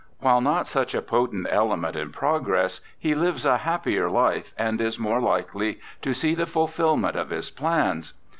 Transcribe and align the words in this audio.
While 0.19 0.41
not 0.41 0.65
such 0.65 0.95
a 0.95 1.01
potent 1.03 1.45
element 1.51 1.95
in 1.95 2.11
progress, 2.11 2.81
he 2.97 3.13
lives 3.13 3.45
a 3.45 3.57
happier 3.59 4.09
life, 4.09 4.51
and 4.57 4.81
is 4.81 4.97
more 4.97 5.21
likely 5.21 5.79
to 6.01 6.11
see 6.15 6.33
the 6.33 6.47
fulfilment 6.47 7.15
of 7.15 7.29
his 7.29 7.51
plans. 7.51 8.13